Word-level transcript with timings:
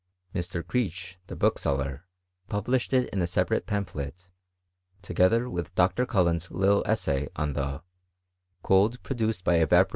Mr. 0.33 0.65
Creech, 0.65 1.19
the 1.27 1.35
bookseller, 1.35 2.07
published 2.49 2.89
it^ 2.91 3.07
in 3.09 3.21
a 3.21 3.27
separate 3.27 3.67
pamphlet, 3.67 4.31
together 5.03 5.47
with 5.47 5.75
Dr. 5.75 6.07
CuUenli' 6.07 6.49
little 6.49 6.81
essay 6.87 7.27
on 7.35 7.53
the 7.53 7.83
'^cold 8.63 9.03
produced 9.03 9.43
by 9.43 9.57
evaporating! 9.57 9.89